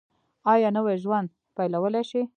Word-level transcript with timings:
ایا 0.51 0.69
نوی 0.77 0.95
ژوند 1.03 1.27
پیلولی 1.55 2.03
شئ؟ 2.09 2.21